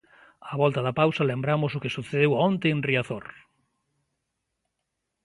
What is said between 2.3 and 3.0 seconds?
onte en